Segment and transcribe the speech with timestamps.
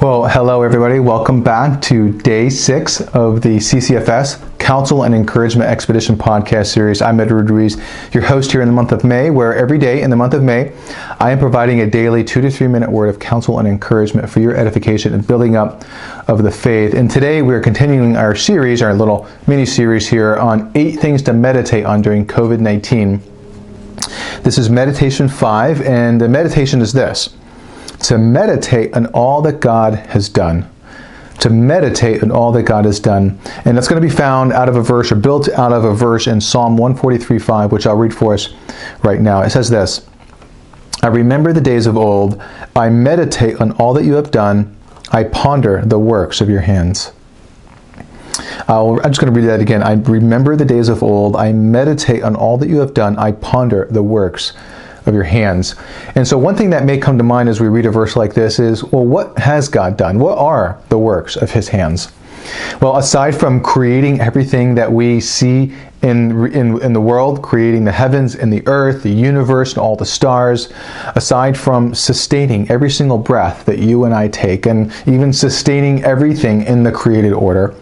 [0.00, 0.98] Well, hello everybody.
[0.98, 7.02] Welcome back to day six of the CCFS Counsel and Encouragement Expedition podcast series.
[7.02, 7.80] I'm Edward Ruiz,
[8.12, 10.42] your host here in the month of May, where every day in the month of
[10.42, 10.72] May,
[11.20, 14.40] I am providing a daily two to three minute word of counsel and encouragement for
[14.40, 15.84] your edification and building up
[16.26, 16.94] of the faith.
[16.94, 21.22] And today we are continuing our series, our little mini series here on eight things
[21.22, 23.20] to meditate on during COVID 19.
[24.42, 27.36] This is meditation five, and the meditation is this
[28.02, 30.68] to meditate on all that God has done.
[31.40, 33.38] To meditate on all that God has done.
[33.64, 35.94] And that's going to be found out of a verse or built out of a
[35.94, 38.50] verse in Psalm 143.5, which I'll read for us
[39.02, 39.42] right now.
[39.42, 40.06] It says this
[41.02, 42.40] I remember the days of old.
[42.76, 44.76] I meditate on all that you have done.
[45.10, 47.12] I ponder the works of your hands.
[48.68, 49.82] i am just going to read that again.
[49.82, 51.34] I remember the days of old.
[51.34, 53.18] I meditate on all that you have done.
[53.18, 54.52] I ponder the works
[55.06, 55.74] of your hands.
[56.14, 58.34] And so, one thing that may come to mind as we read a verse like
[58.34, 60.18] this is well, what has God done?
[60.18, 62.12] What are the works of his hands?
[62.80, 67.92] Well, aside from creating everything that we see in, in, in the world, creating the
[67.92, 70.72] heavens and the earth, the universe, and all the stars,
[71.14, 76.62] aside from sustaining every single breath that you and I take, and even sustaining everything
[76.62, 77.74] in the created order,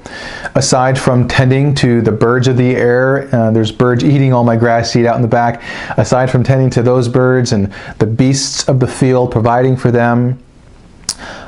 [0.55, 4.57] aside from tending to the birds of the air, uh, there's birds eating all my
[4.57, 5.63] grass seed out in the back,
[5.97, 10.39] aside from tending to those birds and the beasts of the field, providing for them,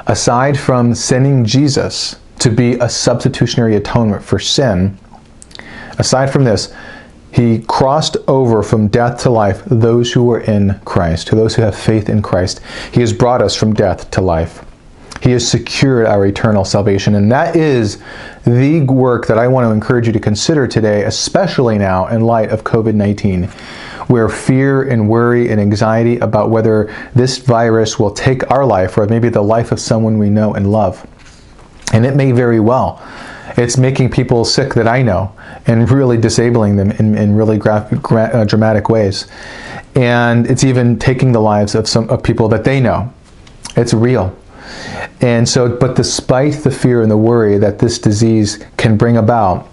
[0.07, 4.99] aside from sending Jesus to be a substitutionary atonement for sin,
[5.99, 6.75] Aside from this,
[7.31, 11.63] he crossed over from death to life those who were in Christ, to those who
[11.63, 12.61] have faith in Christ.
[12.93, 14.65] He has brought us from death to life.
[15.23, 17.15] He has secured our eternal salvation.
[17.15, 18.03] And that is
[18.45, 22.51] the work that I want to encourage you to consider today, especially now in light
[22.51, 23.45] of COVID 19,
[24.09, 29.07] where fear and worry and anxiety about whether this virus will take our life or
[29.07, 31.07] maybe the life of someone we know and love.
[31.93, 33.03] And it may very well.
[33.57, 35.33] It's making people sick that I know
[35.67, 39.27] and really disabling them in, in really gra- gra- uh, dramatic ways.
[39.95, 43.13] And it's even taking the lives of some of people that they know.
[43.77, 44.37] It's real.
[45.21, 49.69] And so, but despite the fear and the worry that this disease can bring about,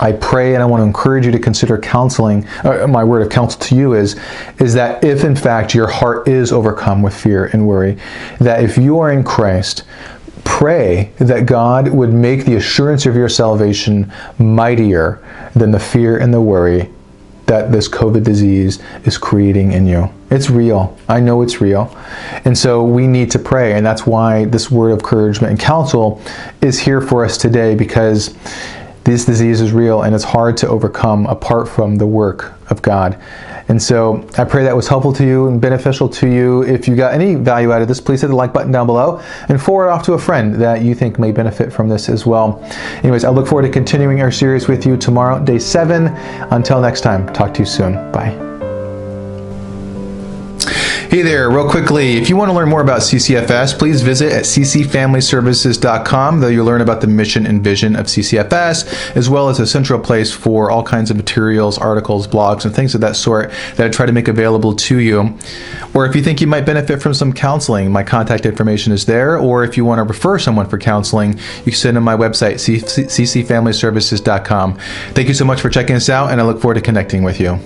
[0.00, 2.46] I pray and I want to encourage you to consider counseling.
[2.64, 4.18] Uh, my word of counsel to you is,
[4.58, 7.98] is that if in fact your heart is overcome with fear and worry,
[8.40, 9.84] that if you are in Christ,
[10.62, 15.20] pray that God would make the assurance of your salvation mightier
[15.56, 16.88] than the fear and the worry
[17.46, 20.08] that this COVID disease is creating in you.
[20.30, 20.96] It's real.
[21.08, 21.92] I know it's real.
[22.44, 23.72] And so we need to pray.
[23.72, 26.22] And that's why this word of encouragement and counsel
[26.60, 28.32] is here for us today because
[29.02, 33.20] this disease is real and it's hard to overcome apart from the work of God.
[33.68, 36.62] And so I pray that was helpful to you and beneficial to you.
[36.64, 39.22] If you got any value out of this, please hit the like button down below
[39.48, 42.60] and forward off to a friend that you think may benefit from this as well.
[43.04, 46.08] Anyways, I look forward to continuing our series with you tomorrow, day seven.
[46.50, 47.94] Until next time, talk to you soon.
[48.10, 48.51] Bye.
[51.12, 54.44] Hey there, real quickly, if you want to learn more about CCFS, please visit at
[54.44, 56.40] ccfamilyservices.com.
[56.40, 60.00] There you'll learn about the mission and vision of CCFS, as well as a central
[60.00, 63.90] place for all kinds of materials, articles, blogs, and things of that sort that I
[63.90, 65.36] try to make available to you.
[65.92, 69.36] Or if you think you might benefit from some counseling, my contact information is there.
[69.36, 72.54] Or if you want to refer someone for counseling, you can send them my website,
[72.54, 74.78] ccfamilyservices.com.
[75.10, 77.38] Thank you so much for checking us out, and I look forward to connecting with
[77.38, 77.60] you.